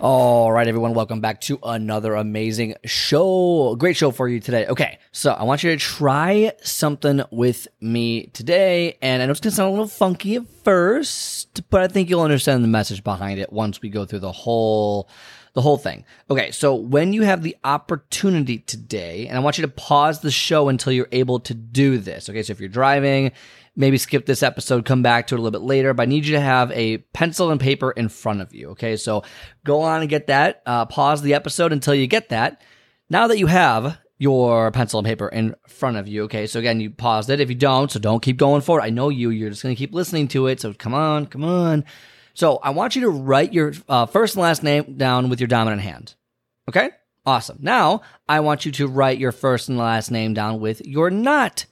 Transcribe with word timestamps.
All 0.00 0.52
right, 0.52 0.68
everyone, 0.68 0.94
welcome 0.94 1.20
back 1.20 1.40
to 1.40 1.58
another 1.60 2.14
amazing 2.14 2.76
show. 2.84 3.74
Great 3.74 3.96
show 3.96 4.12
for 4.12 4.28
you 4.28 4.38
today. 4.38 4.64
Okay, 4.66 5.00
so 5.10 5.32
I 5.32 5.42
want 5.42 5.64
you 5.64 5.72
to 5.72 5.76
try 5.76 6.52
something 6.62 7.22
with 7.32 7.66
me 7.80 8.26
today. 8.28 8.96
And 9.02 9.20
I 9.20 9.26
know 9.26 9.32
it's 9.32 9.40
to 9.40 9.50
sound 9.50 9.66
a 9.66 9.70
little 9.72 9.88
funky 9.88 10.36
at 10.36 10.42
first, 10.68 11.70
but 11.70 11.80
I 11.80 11.88
think 11.88 12.10
you'll 12.10 12.20
understand 12.20 12.62
the 12.62 12.68
message 12.68 13.02
behind 13.02 13.40
it 13.40 13.50
once 13.50 13.80
we 13.80 13.88
go 13.88 14.04
through 14.04 14.18
the 14.18 14.32
whole 14.32 15.08
the 15.54 15.62
whole 15.62 15.78
thing. 15.78 16.04
Okay, 16.30 16.50
so 16.50 16.74
when 16.74 17.14
you 17.14 17.22
have 17.22 17.42
the 17.42 17.56
opportunity 17.64 18.58
today, 18.58 19.26
and 19.26 19.38
I 19.38 19.40
want 19.40 19.56
you 19.56 19.62
to 19.62 19.68
pause 19.68 20.20
the 20.20 20.30
show 20.30 20.68
until 20.68 20.92
you're 20.92 21.08
able 21.10 21.40
to 21.40 21.54
do 21.54 21.96
this. 21.96 22.28
Okay, 22.28 22.42
so 22.42 22.50
if 22.50 22.60
you're 22.60 22.68
driving, 22.68 23.32
maybe 23.76 23.96
skip 23.96 24.26
this 24.26 24.42
episode, 24.42 24.84
come 24.84 25.02
back 25.02 25.26
to 25.28 25.36
it 25.36 25.38
a 25.38 25.42
little 25.42 25.58
bit 25.58 25.66
later. 25.66 25.94
But 25.94 26.02
I 26.02 26.06
need 26.06 26.26
you 26.26 26.34
to 26.34 26.40
have 26.40 26.70
a 26.72 26.98
pencil 26.98 27.50
and 27.50 27.58
paper 27.58 27.90
in 27.92 28.10
front 28.10 28.42
of 28.42 28.54
you. 28.54 28.68
Okay, 28.72 28.96
so 28.96 29.24
go 29.64 29.80
on 29.80 30.02
and 30.02 30.10
get 30.10 30.26
that. 30.26 30.62
Uh, 30.66 30.84
pause 30.84 31.22
the 31.22 31.32
episode 31.32 31.72
until 31.72 31.94
you 31.94 32.06
get 32.06 32.28
that. 32.28 32.60
Now 33.08 33.26
that 33.28 33.38
you 33.38 33.46
have 33.46 33.98
your 34.18 34.70
pencil 34.72 34.98
and 34.98 35.06
paper 35.06 35.28
in 35.28 35.54
front 35.66 35.96
of 35.96 36.08
you. 36.08 36.24
Okay, 36.24 36.46
so 36.46 36.58
again, 36.58 36.80
you 36.80 36.90
paused 36.90 37.30
it. 37.30 37.40
If 37.40 37.48
you 37.48 37.54
don't, 37.54 37.90
so 37.90 37.98
don't 37.98 38.22
keep 38.22 38.36
going 38.36 38.60
forward. 38.60 38.82
I 38.82 38.90
know 38.90 39.08
you. 39.08 39.30
You're 39.30 39.50
just 39.50 39.62
to 39.62 39.74
keep 39.74 39.94
listening 39.94 40.28
to 40.28 40.48
it. 40.48 40.60
So 40.60 40.74
come 40.74 40.94
on, 40.94 41.26
come 41.26 41.44
on. 41.44 41.84
So 42.34 42.58
I 42.58 42.70
want 42.70 42.96
you 42.96 43.02
to 43.02 43.10
write 43.10 43.52
your 43.52 43.72
uh, 43.88 44.06
first 44.06 44.34
and 44.34 44.42
last 44.42 44.62
name 44.62 44.96
down 44.96 45.28
with 45.28 45.40
your 45.40 45.48
dominant 45.48 45.82
hand. 45.82 46.14
Okay, 46.68 46.90
awesome. 47.24 47.58
Now 47.60 48.02
I 48.28 48.40
want 48.40 48.66
you 48.66 48.72
to 48.72 48.88
write 48.88 49.18
your 49.18 49.32
first 49.32 49.68
and 49.68 49.78
last 49.78 50.10
name 50.10 50.34
down 50.34 50.60
with 50.60 50.84
your 50.84 51.10
not 51.10 51.66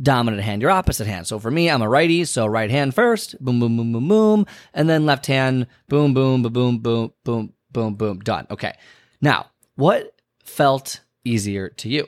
dominant 0.00 0.42
hand, 0.42 0.62
your 0.62 0.70
opposite 0.70 1.06
hand. 1.06 1.26
So 1.26 1.38
for 1.38 1.50
me, 1.50 1.70
I'm 1.70 1.82
a 1.82 1.88
righty, 1.88 2.24
so 2.24 2.46
right 2.46 2.70
hand 2.70 2.94
first, 2.94 3.42
boom, 3.42 3.60
boom, 3.60 3.76
boom, 3.76 3.92
boom, 3.92 4.08
boom, 4.08 4.46
and 4.74 4.88
then 4.88 5.06
left 5.06 5.26
hand, 5.26 5.66
boom, 5.88 6.14
boom, 6.14 6.42
boom, 6.42 6.52
boom, 6.52 6.78
boom, 6.78 7.12
boom, 7.24 7.52
boom, 7.70 7.94
boom, 7.94 8.18
done. 8.20 8.46
Okay. 8.50 8.74
Now, 9.20 9.46
what 9.76 10.14
felt 10.44 11.00
easier 11.24 11.68
to 11.68 11.88
you? 11.88 12.06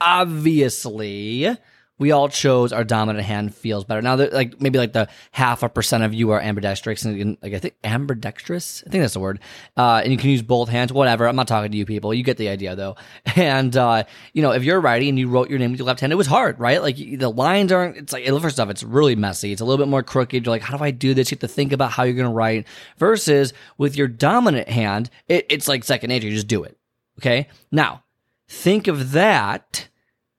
Obviously, 0.00 1.56
we 2.00 2.12
all 2.12 2.30
chose 2.30 2.72
our 2.72 2.82
dominant 2.82 3.26
hand 3.26 3.54
feels 3.54 3.84
better. 3.84 4.00
Now, 4.00 4.16
like 4.16 4.58
maybe 4.58 4.78
like 4.78 4.94
the 4.94 5.08
half 5.32 5.62
a 5.62 5.68
percent 5.68 6.02
of 6.02 6.14
you 6.14 6.30
are 6.30 6.40
ambidextrous, 6.40 7.04
and 7.04 7.36
like 7.42 7.52
I 7.52 7.58
think 7.58 7.74
ambidextrous, 7.84 8.82
I 8.86 8.90
think 8.90 9.02
that's 9.02 9.12
the 9.12 9.20
word. 9.20 9.38
Uh, 9.76 10.00
and 10.02 10.10
you 10.10 10.16
can 10.16 10.30
use 10.30 10.40
both 10.40 10.70
hands, 10.70 10.94
whatever. 10.94 11.28
I'm 11.28 11.36
not 11.36 11.46
talking 11.46 11.70
to 11.70 11.76
you 11.76 11.84
people. 11.84 12.14
You 12.14 12.24
get 12.24 12.38
the 12.38 12.48
idea 12.48 12.74
though. 12.74 12.96
And 13.36 13.76
uh, 13.76 14.04
you 14.32 14.42
know, 14.42 14.52
if 14.52 14.64
you're 14.64 14.80
writing 14.80 15.10
and 15.10 15.18
you 15.18 15.28
wrote 15.28 15.50
your 15.50 15.58
name 15.58 15.70
with 15.70 15.78
your 15.78 15.86
left 15.86 16.00
hand, 16.00 16.12
it 16.12 16.16
was 16.16 16.26
hard, 16.26 16.58
right? 16.58 16.82
Like 16.82 16.96
the 16.96 17.30
lines 17.30 17.70
aren't. 17.70 17.96
It's 17.96 18.12
like 18.12 18.26
first 18.26 18.58
off, 18.58 18.70
it's 18.70 18.82
really 18.82 19.14
messy. 19.14 19.52
It's 19.52 19.60
a 19.60 19.64
little 19.64 19.84
bit 19.84 19.90
more 19.90 20.02
crooked. 20.02 20.46
You're 20.46 20.50
like, 20.50 20.62
how 20.62 20.76
do 20.76 20.82
I 20.82 20.90
do 20.90 21.12
this? 21.12 21.30
You 21.30 21.36
have 21.36 21.40
to 21.40 21.48
think 21.48 21.72
about 21.72 21.92
how 21.92 22.04
you're 22.04 22.14
going 22.14 22.28
to 22.28 22.34
write. 22.34 22.66
Versus 22.96 23.52
with 23.76 23.96
your 23.96 24.08
dominant 24.08 24.68
hand, 24.68 25.10
it, 25.28 25.46
it's 25.50 25.68
like 25.68 25.84
second 25.84 26.08
nature. 26.08 26.28
You 26.28 26.34
just 26.34 26.48
do 26.48 26.64
it. 26.64 26.79
Okay. 27.20 27.48
Now, 27.70 28.02
think 28.48 28.88
of 28.88 29.12
that 29.12 29.88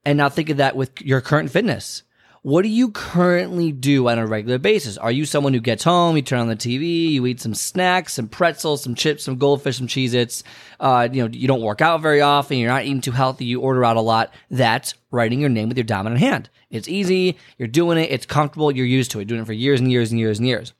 and 0.03 0.17
now 0.17 0.29
think 0.29 0.49
of 0.49 0.57
that 0.57 0.75
with 0.75 0.99
your 1.01 1.21
current 1.21 1.51
fitness. 1.51 2.01
What 2.41 2.63
do 2.63 2.69
you 2.69 2.89
currently 2.89 3.71
do 3.71 4.09
on 4.09 4.17
a 4.17 4.25
regular 4.25 4.57
basis? 4.57 4.97
Are 4.97 5.11
you 5.11 5.27
someone 5.27 5.53
who 5.53 5.59
gets 5.59 5.83
home, 5.83 6.15
you 6.15 6.23
turn 6.23 6.39
on 6.39 6.47
the 6.47 6.55
TV, 6.55 7.11
you 7.11 7.27
eat 7.27 7.39
some 7.39 7.53
snacks, 7.53 8.13
some 8.13 8.27
pretzels, 8.27 8.81
some 8.81 8.95
chips, 8.95 9.25
some 9.25 9.37
goldfish, 9.37 9.77
some 9.77 9.85
Cheez 9.85 10.15
Its, 10.15 10.43
uh, 10.79 11.07
you 11.11 11.21
know, 11.21 11.29
you 11.31 11.47
don't 11.47 11.61
work 11.61 11.81
out 11.81 12.01
very 12.01 12.19
often, 12.19 12.57
you're 12.57 12.71
not 12.71 12.83
eating 12.83 12.99
too 12.99 13.11
healthy, 13.11 13.45
you 13.45 13.61
order 13.61 13.85
out 13.85 13.95
a 13.95 14.01
lot. 14.01 14.33
That's 14.49 14.95
writing 15.11 15.39
your 15.39 15.51
name 15.51 15.67
with 15.67 15.77
your 15.77 15.83
dominant 15.83 16.19
hand. 16.19 16.49
It's 16.71 16.87
easy, 16.87 17.37
you're 17.59 17.67
doing 17.67 17.99
it, 17.99 18.09
it's 18.09 18.25
comfortable, 18.25 18.71
you're 18.71 18.87
used 18.87 19.11
to 19.11 19.19
it, 19.19 19.25
doing 19.25 19.41
it 19.41 19.45
for 19.45 19.53
years 19.53 19.79
and 19.79 19.91
years 19.91 20.09
and 20.09 20.19
years 20.19 20.39
and 20.39 20.47
years. 20.47 20.73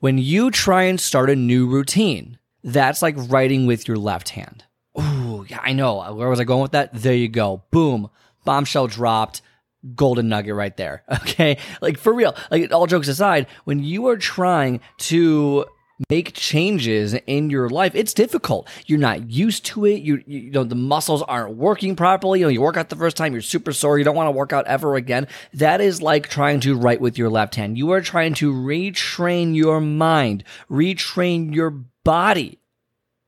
When 0.00 0.18
you 0.18 0.50
try 0.50 0.82
and 0.84 1.00
start 1.00 1.30
a 1.30 1.36
new 1.36 1.68
routine, 1.68 2.36
that's 2.64 3.00
like 3.00 3.14
writing 3.16 3.66
with 3.66 3.86
your 3.86 3.96
left 3.96 4.30
hand. 4.30 4.64
I 5.62 5.72
know. 5.72 6.12
Where 6.14 6.28
was 6.28 6.40
I 6.40 6.44
going 6.44 6.62
with 6.62 6.72
that? 6.72 6.92
There 6.92 7.14
you 7.14 7.28
go. 7.28 7.62
Boom 7.70 8.10
bombshell 8.46 8.86
dropped 8.86 9.42
golden 9.94 10.30
nugget 10.30 10.54
right 10.54 10.76
there. 10.78 11.02
Okay. 11.26 11.58
Like 11.82 11.98
for 11.98 12.14
real, 12.14 12.34
like 12.50 12.72
all 12.72 12.86
jokes 12.86 13.08
aside, 13.08 13.46
when 13.64 13.82
you 13.82 14.06
are 14.06 14.16
trying 14.16 14.80
to 14.98 15.66
make 16.08 16.32
changes 16.34 17.14
in 17.26 17.50
your 17.50 17.68
life, 17.68 17.94
it's 17.94 18.14
difficult. 18.14 18.68
You're 18.86 18.98
not 18.98 19.30
used 19.30 19.66
to 19.66 19.84
it. 19.84 20.02
You, 20.02 20.22
you 20.26 20.50
know, 20.50 20.62
the 20.64 20.74
muscles 20.74 21.22
aren't 21.22 21.56
working 21.56 21.96
properly. 21.96 22.40
You 22.40 22.46
know, 22.46 22.50
you 22.50 22.62
work 22.62 22.76
out 22.76 22.88
the 22.88 22.96
first 22.96 23.16
time, 23.16 23.32
you're 23.32 23.42
super 23.42 23.72
sore. 23.72 23.98
You 23.98 24.04
don't 24.04 24.16
want 24.16 24.28
to 24.28 24.32
work 24.32 24.52
out 24.52 24.66
ever 24.66 24.94
again. 24.94 25.26
That 25.52 25.80
is 25.80 26.00
like 26.00 26.28
trying 26.28 26.60
to 26.60 26.76
write 26.76 27.00
with 27.00 27.18
your 27.18 27.28
left 27.28 27.56
hand. 27.56 27.76
You 27.76 27.90
are 27.90 28.00
trying 28.00 28.34
to 28.34 28.52
retrain 28.52 29.54
your 29.54 29.80
mind, 29.80 30.44
retrain 30.70 31.54
your 31.54 31.70
body 32.04 32.60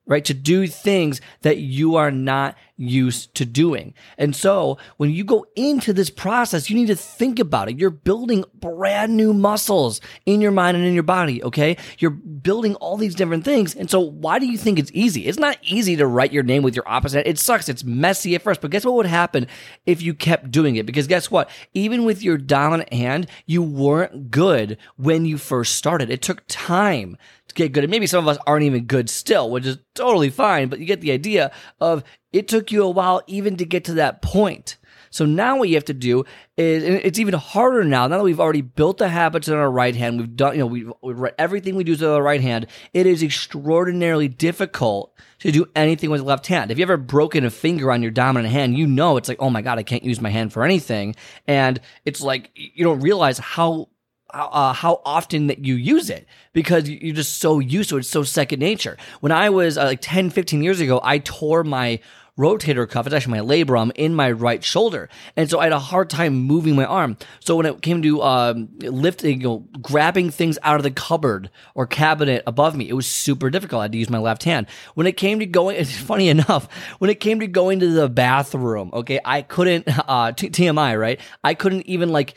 right? 0.09 0.25
To 0.25 0.35
do 0.35 0.67
things 0.67 1.21
that 1.43 1.59
you 1.59 1.95
are 1.95 2.11
not 2.11 2.57
used 2.79 3.35
to 3.35 3.45
doing. 3.45 3.93
And 4.17 4.35
so 4.35 4.79
when 4.97 5.11
you 5.11 5.25
go 5.25 5.45
into 5.57 5.93
this 5.93 6.09
process, 6.09 6.71
you 6.71 6.77
need 6.77 6.87
to 6.87 6.97
think 6.97 7.39
about 7.39 7.69
it. 7.69 7.79
You're 7.79 7.91
building 7.91 8.45
brand 8.55 9.17
new 9.17 9.35
muscles 9.35 10.01
in 10.25 10.41
your 10.41 10.53
mind 10.53 10.77
and 10.77 10.87
in 10.87 10.95
your 10.95 11.03
body. 11.03 11.43
Okay. 11.43 11.77
You're 11.99 12.11
building 12.11 12.77
all 12.77 12.97
these 12.97 13.15
different 13.15 13.45
things. 13.45 13.75
And 13.75 13.91
so 13.91 14.01
why 14.01 14.39
do 14.39 14.47
you 14.47 14.57
think 14.57 14.79
it's 14.79 14.93
easy? 14.95 15.27
It's 15.27 15.39
not 15.39 15.59
easy 15.63 15.97
to 15.97 16.07
write 16.07 16.33
your 16.33 16.45
name 16.45 16.63
with 16.63 16.77
your 16.77 16.89
opposite. 16.89 17.29
It 17.29 17.39
sucks. 17.39 17.69
It's 17.69 17.85
messy 17.85 18.35
at 18.35 18.43
first, 18.43 18.61
but 18.61 18.71
guess 18.71 18.85
what 18.85 18.95
would 18.95 19.07
happen 19.07 19.49
if 19.85 20.01
you 20.01 20.15
kept 20.15 20.51
doing 20.51 20.77
it? 20.77 20.87
Because 20.87 21.07
guess 21.07 21.31
what? 21.31 21.51
Even 21.75 22.05
with 22.05 22.23
your 22.23 22.39
dominant 22.39 22.93
hand, 22.93 23.27
you 23.45 23.63
weren't 23.63 24.31
good 24.31 24.79
when 24.97 25.25
you 25.25 25.37
first 25.37 25.75
started. 25.75 26.11
It 26.11 26.23
took 26.23 26.45
time 26.47 27.17
to 27.49 27.55
get 27.55 27.73
good. 27.73 27.85
And 27.85 27.91
maybe 27.91 28.07
some 28.07 28.27
of 28.27 28.29
us 28.29 28.43
aren't 28.47 28.65
even 28.65 28.85
good 28.85 29.11
still, 29.11 29.51
which 29.51 29.67
is 29.67 29.79
totally 29.95 30.31
fine, 30.31 30.69
but 30.69 30.79
you 30.79 30.85
get 30.85 31.01
the 31.01 31.13
idea 31.13 31.51
of 31.81 32.05
it 32.33 32.49
took 32.49 32.71
you 32.71 32.83
a 32.83 32.91
while 32.91 33.23
even 33.27 33.57
to 33.57 33.65
get 33.65 33.85
to 33.85 33.95
that 33.95 34.23
point. 34.23 34.77
So 35.11 35.25
now 35.25 35.57
what 35.57 35.71
you 35.71 35.75
have 35.77 35.87
to 35.87 35.95
do 35.95 36.25
is, 36.59 36.85
it's 36.85 37.19
even 37.19 37.35
harder 37.35 37.83
now. 37.83 38.07
Now 38.07 38.19
that 38.19 38.25
we've 38.25 38.41
already 38.41 38.61
built 38.61 38.99
the 38.99 39.09
habits 39.09 39.49
in 39.49 39.55
our 39.55 39.71
right 39.71 39.97
hand, 39.97 40.19
we've 40.19 40.37
done, 40.37 40.53
you 40.53 40.61
know, 40.61 40.67
we've, 40.67 40.93
we've 41.03 41.19
read 41.19 41.35
everything 41.39 41.77
we 41.77 41.85
do 41.85 41.93
with 41.93 42.03
our 42.03 42.23
right 42.23 42.43
hand. 42.43 42.67
It 42.93 43.07
is 43.07 43.23
extraordinarily 43.23 44.29
difficult 44.29 45.15
to 45.39 45.51
do 45.51 45.67
anything 45.75 46.11
with 46.11 46.21
the 46.21 46.27
left 46.27 46.47
hand. 46.47 46.71
If 46.71 46.79
you 46.79 46.83
ever 46.83 46.99
broken 46.99 47.45
a 47.47 47.51
finger 47.51 47.91
on 47.91 48.03
your 48.03 48.11
dominant 48.11 48.53
hand, 48.53 48.77
you 48.77 48.87
know 48.87 49.17
it's 49.17 49.29
like, 49.29 49.41
oh 49.41 49.51
my 49.51 49.63
god, 49.63 49.79
I 49.79 49.83
can't 49.83 50.05
use 50.05 50.21
my 50.21 50.31
hand 50.31 50.53
for 50.53 50.63
anything, 50.65 51.17
and 51.47 51.81
it's 52.05 52.21
like 52.21 52.51
you 52.55 52.85
don't 52.85 53.01
realize 53.01 53.39
how 53.39 53.89
uh, 54.31 54.73
how 54.73 55.01
often 55.05 55.47
that 55.47 55.65
you 55.65 55.75
use 55.75 56.11
it 56.11 56.27
because 56.53 56.89
you're 56.89 57.15
just 57.15 57.39
so 57.39 57.59
used 57.59 57.91
to 57.91 57.97
it. 57.97 58.01
It's 58.01 58.09
so 58.09 58.23
second 58.23 58.61
nature. 58.61 58.97
When 59.21 59.33
I 59.33 59.51
was 59.51 59.79
uh, 59.79 59.85
like 59.85 60.01
10, 60.01 60.31
15 60.31 60.63
years 60.63 60.81
ago, 60.81 61.01
I 61.03 61.19
tore 61.19 61.65
my 61.65 62.01
rotator 62.39 62.89
cuff. 62.89 63.07
It's 63.07 63.15
actually 63.15 63.41
my 63.41 63.47
labrum 63.47 63.91
in 63.97 64.15
my 64.15 64.31
right 64.31 64.63
shoulder. 64.63 65.09
And 65.37 65.51
so 65.51 65.59
I 65.59 65.65
had 65.65 65.73
a 65.73 65.79
hard 65.79 66.09
time 66.09 66.35
moving 66.35 66.77
my 66.77 66.85
arm. 66.85 67.17
So 67.41 67.57
when 67.57 67.67
it 67.67 67.83
came 67.83 68.01
to 68.03 68.23
um, 68.23 68.69
lifting, 68.79 69.41
you 69.41 69.49
know, 69.49 69.59
grabbing 69.83 70.31
things 70.31 70.57
out 70.63 70.77
of 70.77 70.85
the 70.85 70.91
cupboard 70.93 71.51
or 71.75 71.87
cabinet 71.87 72.45
above 72.47 72.77
me, 72.77 72.89
it 72.89 72.93
was 72.93 73.09
super 73.09 73.51
difficult. 73.51 73.81
I 73.81 73.85
had 73.85 73.93
to 73.93 73.99
use 73.99 74.09
my 74.09 74.19
left 74.19 74.45
hand. 74.45 74.69
When 74.95 75.07
it 75.07 75.17
came 75.17 75.41
to 75.41 75.47
going, 75.47 75.77
it's 75.77 75.97
funny 75.99 76.29
enough, 76.29 76.73
when 76.99 77.11
it 77.11 77.19
came 77.19 77.41
to 77.41 77.49
going 77.49 77.81
to 77.81 77.89
the 77.89 78.09
bathroom, 78.09 78.91
okay, 78.93 79.21
I 79.25 79.43
couldn't, 79.43 79.89
uh, 80.09 80.33
t- 80.33 80.51
TMI, 80.51 80.99
right? 80.99 81.21
I 81.43 81.55
couldn't 81.55 81.87
even 81.87 82.11
like, 82.11 82.35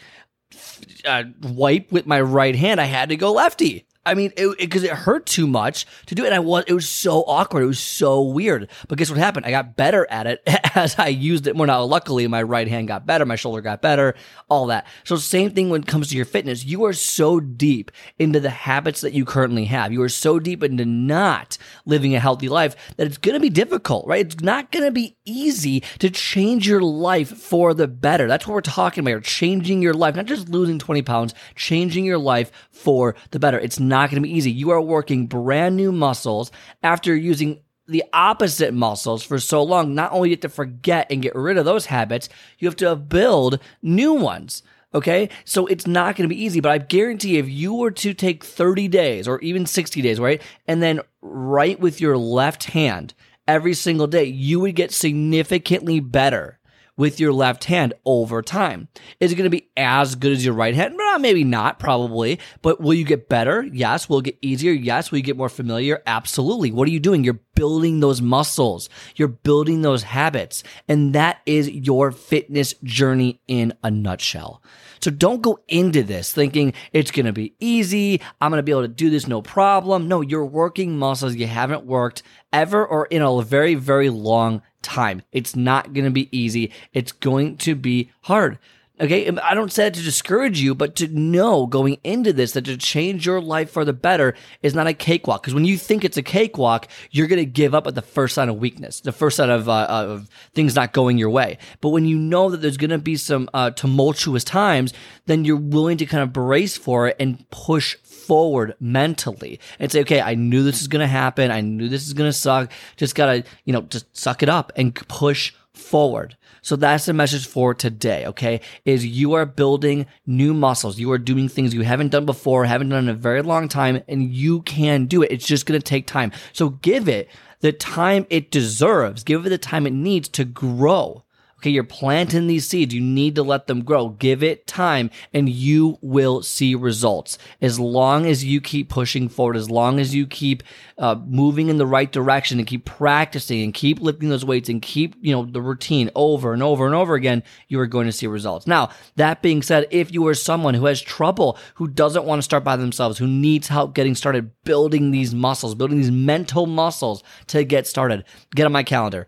uh, 1.05 1.23
wipe 1.41 1.91
with 1.91 2.05
my 2.05 2.21
right 2.21 2.55
hand. 2.55 2.79
I 2.81 2.85
had 2.85 3.09
to 3.09 3.15
go 3.15 3.33
lefty. 3.33 3.85
I 4.03 4.15
mean, 4.15 4.31
because 4.35 4.83
it, 4.83 4.89
it, 4.89 4.93
it, 4.93 4.97
hurt 4.97 5.27
too 5.27 5.45
much 5.45 5.85
to 6.07 6.15
do 6.15 6.23
it. 6.23 6.27
And 6.27 6.35
I 6.35 6.39
was, 6.39 6.63
it 6.67 6.73
was 6.73 6.89
so 6.89 7.21
awkward. 7.21 7.61
It 7.61 7.67
was 7.67 7.79
so 7.79 8.21
weird. 8.21 8.67
But 8.87 8.97
guess 8.97 9.11
what 9.11 9.19
happened? 9.19 9.45
I 9.45 9.51
got 9.51 9.75
better 9.75 10.07
at 10.09 10.25
it 10.25 10.41
as 10.75 10.97
I 10.97 11.09
used 11.09 11.45
it 11.45 11.55
more. 11.55 11.67
Now, 11.67 11.83
luckily, 11.83 12.27
my 12.27 12.41
right 12.41 12.67
hand 12.67 12.87
got 12.87 13.05
better, 13.05 13.25
my 13.25 13.35
shoulder 13.35 13.61
got 13.61 13.81
better, 13.81 14.15
all 14.49 14.67
that. 14.67 14.87
So, 15.03 15.17
same 15.17 15.51
thing 15.51 15.69
when 15.69 15.81
it 15.81 15.87
comes 15.87 16.09
to 16.09 16.15
your 16.15 16.25
fitness. 16.25 16.65
You 16.65 16.85
are 16.85 16.93
so 16.93 17.39
deep 17.39 17.91
into 18.17 18.39
the 18.39 18.49
habits 18.49 19.01
that 19.01 19.13
you 19.13 19.23
currently 19.23 19.65
have. 19.65 19.93
You 19.93 20.01
are 20.01 20.09
so 20.09 20.39
deep 20.39 20.63
into 20.63 20.85
not 20.85 21.59
living 21.85 22.15
a 22.15 22.19
healthy 22.19 22.49
life 22.49 22.75
that 22.97 23.05
it's 23.05 23.17
going 23.17 23.35
to 23.35 23.39
be 23.39 23.49
difficult, 23.49 24.07
right? 24.07 24.25
It's 24.25 24.41
not 24.41 24.71
going 24.71 24.85
to 24.85 24.91
be 24.91 25.15
easy 25.25 25.81
to 25.99 26.09
change 26.09 26.67
your 26.67 26.81
life 26.81 27.37
for 27.37 27.75
the 27.75 27.87
better. 27.87 28.27
That's 28.27 28.47
what 28.47 28.55
we're 28.55 28.61
talking 28.61 29.07
about. 29.07 29.23
Changing 29.23 29.83
your 29.83 29.93
life, 29.93 30.15
not 30.15 30.25
just 30.25 30.49
losing 30.49 30.79
20 30.79 31.03
pounds, 31.03 31.35
changing 31.55 32.05
your 32.05 32.17
life 32.17 32.51
for 32.71 33.15
the 33.29 33.39
better. 33.39 33.59
It's 33.59 33.79
not 33.91 34.09
going 34.09 34.21
to 34.21 34.27
be 34.27 34.35
easy. 34.35 34.51
You 34.51 34.71
are 34.71 34.81
working 34.81 35.27
brand 35.27 35.77
new 35.77 35.91
muscles 35.91 36.51
after 36.81 37.15
using 37.15 37.61
the 37.87 38.03
opposite 38.13 38.73
muscles 38.73 39.21
for 39.23 39.37
so 39.37 39.61
long, 39.61 39.93
not 39.93 40.11
only 40.11 40.29
you 40.29 40.33
have 40.33 40.41
to 40.41 40.49
forget 40.49 41.11
and 41.11 41.21
get 41.21 41.35
rid 41.35 41.57
of 41.57 41.65
those 41.65 41.87
habits, 41.87 42.29
you 42.57 42.67
have 42.67 42.75
to 42.77 42.95
build 42.95 43.59
new 43.81 44.13
ones. 44.13 44.63
Okay. 44.93 45.29
So 45.45 45.67
it's 45.67 45.87
not 45.87 46.15
going 46.15 46.27
to 46.27 46.33
be 46.33 46.43
easy, 46.43 46.59
but 46.59 46.71
I 46.71 46.77
guarantee 46.77 47.37
if 47.37 47.49
you 47.49 47.73
were 47.73 47.91
to 47.91 48.13
take 48.13 48.43
30 48.43 48.87
days 48.87 49.27
or 49.27 49.39
even 49.41 49.65
60 49.65 50.01
days, 50.01 50.19
right? 50.19 50.41
And 50.67 50.81
then 50.81 51.01
write 51.21 51.79
with 51.79 52.01
your 52.01 52.17
left 52.17 52.65
hand 52.65 53.13
every 53.47 53.73
single 53.73 54.07
day, 54.07 54.25
you 54.25 54.59
would 54.61 54.75
get 54.75 54.91
significantly 54.91 55.99
better 55.99 56.59
with 56.97 57.19
your 57.19 57.33
left 57.33 57.65
hand 57.65 57.93
over 58.05 58.41
time. 58.41 58.87
Is 59.19 59.31
it 59.31 59.35
going 59.35 59.49
to 59.49 59.49
be 59.49 59.69
as 59.75 60.15
good 60.15 60.31
as 60.31 60.45
your 60.45 60.53
right 60.53 60.75
hand? 60.75 60.97
Maybe 61.19 61.43
not, 61.43 61.79
probably. 61.79 62.39
But 62.61 62.79
will 62.79 62.93
you 62.93 63.03
get 63.03 63.29
better? 63.29 63.63
Yes. 63.63 64.07
Will 64.07 64.19
it 64.19 64.25
get 64.25 64.37
easier? 64.41 64.71
Yes. 64.71 65.11
Will 65.11 65.17
you 65.17 65.23
get 65.23 65.37
more 65.37 65.49
familiar? 65.49 66.01
Absolutely. 66.05 66.71
What 66.71 66.87
are 66.87 66.91
you 66.91 66.99
doing? 66.99 67.23
You're 67.23 67.39
building 67.55 67.99
those 67.99 68.21
muscles. 68.21 68.89
You're 69.15 69.27
building 69.27 69.81
those 69.81 70.03
habits. 70.03 70.63
And 70.87 71.13
that 71.13 71.41
is 71.45 71.69
your 71.69 72.11
fitness 72.11 72.73
journey 72.83 73.41
in 73.47 73.73
a 73.83 73.91
nutshell. 73.91 74.63
So 75.01 75.09
don't 75.11 75.41
go 75.41 75.59
into 75.67 76.03
this 76.03 76.31
thinking 76.31 76.73
it's 76.93 77.11
going 77.11 77.25
to 77.25 77.33
be 77.33 77.55
easy. 77.59 78.21
I'm 78.39 78.51
going 78.51 78.59
to 78.59 78.63
be 78.63 78.71
able 78.71 78.83
to 78.83 78.87
do 78.87 79.09
this 79.09 79.27
no 79.27 79.41
problem. 79.41 80.07
No, 80.07 80.21
you're 80.21 80.45
working 80.45 80.97
muscles 80.97 81.35
you 81.35 81.47
haven't 81.47 81.85
worked 81.85 82.21
ever 82.53 82.85
or 82.85 83.05
in 83.07 83.21
a 83.21 83.41
very, 83.41 83.75
very 83.75 84.09
long 84.09 84.61
time. 84.81 85.21
It's 85.31 85.55
not 85.55 85.93
going 85.93 86.05
to 86.05 86.11
be 86.11 86.35
easy. 86.37 86.71
It's 86.93 87.11
going 87.11 87.57
to 87.57 87.75
be 87.75 88.11
hard. 88.23 88.59
Okay. 88.99 89.27
I 89.29 89.55
don't 89.55 89.71
say 89.71 89.87
it 89.87 89.95
to 89.95 90.01
discourage 90.01 90.59
you, 90.59 90.75
but 90.75 90.95
to 90.97 91.07
know 91.07 91.65
going 91.65 91.97
into 92.03 92.33
this 92.33 92.51
that 92.51 92.65
to 92.65 92.77
change 92.77 93.25
your 93.25 93.41
life 93.41 93.71
for 93.71 93.83
the 93.83 93.93
better 93.93 94.35
is 94.61 94.75
not 94.75 94.85
a 94.85 94.93
cakewalk. 94.93 95.41
Because 95.41 95.55
when 95.55 95.65
you 95.65 95.77
think 95.77 96.05
it's 96.05 96.17
a 96.17 96.23
cakewalk, 96.23 96.87
you're 97.09 97.27
going 97.27 97.39
to 97.39 97.45
give 97.45 97.73
up 97.73 97.87
at 97.87 97.95
the 97.95 98.03
first 98.03 98.35
sign 98.35 98.49
of 98.49 98.57
weakness, 98.57 99.01
the 99.01 99.11
first 99.11 99.37
sign 99.37 99.49
of, 99.49 99.67
uh, 99.67 99.87
of 99.89 100.29
things 100.53 100.75
not 100.75 100.93
going 100.93 101.17
your 101.17 101.31
way. 101.31 101.57
But 101.79 101.89
when 101.89 102.05
you 102.05 102.17
know 102.17 102.51
that 102.51 102.57
there's 102.57 102.77
going 102.77 102.91
to 102.91 102.99
be 102.99 103.15
some 103.15 103.49
uh, 103.55 103.71
tumultuous 103.71 104.43
times, 104.43 104.93
then 105.25 105.45
you're 105.45 105.57
willing 105.57 105.97
to 105.97 106.05
kind 106.05 106.21
of 106.21 106.31
brace 106.31 106.77
for 106.77 107.07
it 107.07 107.15
and 107.19 107.49
push 107.49 107.95
forward 107.95 108.75
mentally 108.79 109.59
and 109.79 109.91
say, 109.91 110.01
okay, 110.01 110.21
I 110.21 110.35
knew 110.35 110.63
this 110.63 110.81
is 110.81 110.87
going 110.87 111.01
to 111.01 111.07
happen. 111.07 111.49
I 111.49 111.61
knew 111.61 111.89
this 111.89 112.05
is 112.05 112.13
going 112.13 112.29
to 112.29 112.33
suck. 112.33 112.71
Just 112.97 113.15
got 113.15 113.25
to, 113.25 113.43
you 113.65 113.73
know, 113.73 113.81
just 113.81 114.15
suck 114.15 114.43
it 114.43 114.49
up 114.49 114.71
and 114.75 114.93
push 114.93 115.53
forward. 115.73 116.37
So 116.61 116.75
that's 116.75 117.05
the 117.05 117.13
message 117.13 117.47
for 117.47 117.73
today, 117.73 118.25
okay? 118.27 118.61
Is 118.85 119.05
you 119.05 119.33
are 119.33 119.45
building 119.45 120.05
new 120.25 120.53
muscles. 120.53 120.99
You 120.99 121.11
are 121.11 121.17
doing 121.17 121.49
things 121.49 121.73
you 121.73 121.81
haven't 121.81 122.09
done 122.09 122.25
before, 122.25 122.65
haven't 122.65 122.89
done 122.89 123.05
in 123.05 123.09
a 123.09 123.13
very 123.13 123.41
long 123.41 123.67
time, 123.67 124.03
and 124.07 124.31
you 124.31 124.61
can 124.61 125.05
do 125.05 125.23
it. 125.23 125.31
It's 125.31 125.47
just 125.47 125.65
going 125.65 125.79
to 125.79 125.83
take 125.83 126.07
time. 126.07 126.31
So 126.53 126.69
give 126.69 127.07
it 127.07 127.29
the 127.61 127.71
time 127.71 128.27
it 128.29 128.51
deserves. 128.51 129.23
Give 129.23 129.45
it 129.45 129.49
the 129.49 129.57
time 129.57 129.87
it 129.87 129.93
needs 129.93 130.29
to 130.29 130.45
grow. 130.45 131.23
Okay, 131.61 131.69
you're 131.69 131.83
planting 131.83 132.47
these 132.47 132.67
seeds. 132.67 132.91
You 132.91 133.01
need 133.01 133.35
to 133.35 133.43
let 133.43 133.67
them 133.67 133.83
grow. 133.83 134.09
Give 134.09 134.41
it 134.41 134.65
time 134.65 135.11
and 135.31 135.47
you 135.47 135.99
will 136.01 136.41
see 136.41 136.73
results. 136.73 137.37
As 137.61 137.79
long 137.79 138.25
as 138.25 138.43
you 138.43 138.59
keep 138.59 138.89
pushing 138.89 139.29
forward, 139.29 139.55
as 139.55 139.69
long 139.69 139.99
as 139.99 140.15
you 140.15 140.25
keep 140.25 140.63
uh, 140.97 141.17
moving 141.23 141.69
in 141.69 141.77
the 141.77 141.85
right 141.85 142.11
direction 142.11 142.57
and 142.57 142.67
keep 142.67 142.85
practicing 142.85 143.61
and 143.61 143.75
keep 143.75 144.01
lifting 144.01 144.29
those 144.29 144.43
weights 144.43 144.69
and 144.69 144.81
keep, 144.81 145.13
you 145.21 145.31
know, 145.31 145.45
the 145.45 145.61
routine 145.61 146.09
over 146.15 146.51
and 146.51 146.63
over 146.63 146.87
and 146.87 146.95
over 146.95 147.13
again, 147.13 147.43
you 147.67 147.79
are 147.79 147.85
going 147.85 148.07
to 148.07 148.11
see 148.11 148.25
results. 148.25 148.65
Now, 148.65 148.89
that 149.17 149.43
being 149.43 149.61
said, 149.61 149.85
if 149.91 150.11
you 150.11 150.25
are 150.25 150.33
someone 150.33 150.73
who 150.73 150.87
has 150.87 150.99
trouble, 150.99 151.59
who 151.75 151.87
doesn't 151.87 152.25
want 152.25 152.39
to 152.39 152.43
start 152.43 152.63
by 152.63 152.75
themselves, 152.75 153.19
who 153.19 153.27
needs 153.27 153.67
help 153.67 153.93
getting 153.93 154.15
started 154.15 154.49
building 154.63 155.11
these 155.11 155.35
muscles, 155.35 155.75
building 155.75 155.97
these 155.97 156.09
mental 156.09 156.65
muscles 156.65 157.23
to 157.45 157.63
get 157.63 157.85
started, 157.85 158.25
get 158.55 158.65
on 158.65 158.71
my 158.71 158.81
calendar 158.81 159.27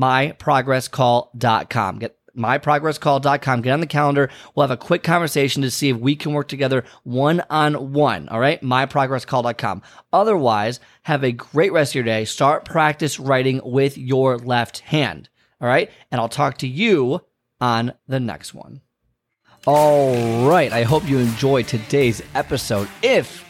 myprogresscall.com. 0.00 1.98
Get 1.98 2.16
myprogresscall.com. 2.36 3.62
Get 3.62 3.72
on 3.72 3.80
the 3.80 3.86
calendar. 3.86 4.30
We'll 4.54 4.66
have 4.66 4.70
a 4.70 4.76
quick 4.76 5.02
conversation 5.02 5.62
to 5.62 5.70
see 5.70 5.88
if 5.90 5.96
we 5.96 6.16
can 6.16 6.32
work 6.32 6.48
together 6.48 6.84
one 7.02 7.42
on 7.50 7.92
one. 7.92 8.28
All 8.28 8.40
right. 8.40 8.60
Myprogresscall.com. 8.62 9.82
Otherwise, 10.12 10.80
have 11.02 11.24
a 11.24 11.32
great 11.32 11.72
rest 11.72 11.92
of 11.92 11.96
your 11.96 12.04
day. 12.04 12.24
Start 12.24 12.64
practice 12.64 13.18
writing 13.18 13.60
with 13.64 13.98
your 13.98 14.38
left 14.38 14.80
hand. 14.80 15.28
All 15.60 15.68
right. 15.68 15.90
And 16.10 16.20
I'll 16.20 16.28
talk 16.28 16.58
to 16.58 16.68
you 16.68 17.20
on 17.60 17.92
the 18.08 18.20
next 18.20 18.54
one. 18.54 18.80
All 19.66 20.48
right. 20.48 20.72
I 20.72 20.84
hope 20.84 21.08
you 21.08 21.18
enjoyed 21.18 21.68
today's 21.68 22.22
episode. 22.34 22.88
If 23.02 23.49